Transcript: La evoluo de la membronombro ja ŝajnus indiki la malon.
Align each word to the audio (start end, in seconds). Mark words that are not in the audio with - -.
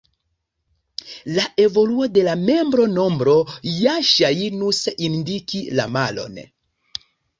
La 1.33 1.43
evoluo 1.65 2.07
de 2.15 2.23
la 2.27 2.33
membronombro 2.47 3.35
ja 3.83 3.95
ŝajnus 4.13 4.81
indiki 5.09 5.63
la 5.81 5.87
malon. 5.99 6.41